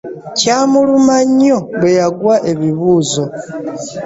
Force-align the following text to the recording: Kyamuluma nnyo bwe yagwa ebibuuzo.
Kyamuluma 0.37 1.15
nnyo 1.27 1.57
bwe 1.77 1.91
yagwa 1.99 2.35
ebibuuzo. 2.51 3.23